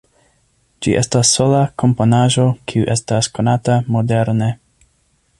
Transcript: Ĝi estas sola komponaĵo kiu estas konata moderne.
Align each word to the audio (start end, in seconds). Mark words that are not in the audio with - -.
Ĝi 0.85 0.93
estas 1.01 1.33
sola 1.39 1.59
komponaĵo 1.83 2.45
kiu 2.71 2.87
estas 2.93 3.29
konata 3.35 3.75
moderne. 3.97 4.49